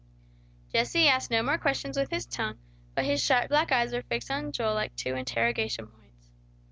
[0.73, 2.57] Jesse asked no more questions with his tongue;
[2.95, 6.31] but his sharp, black eyes were fixed on Joel like two interrogation points.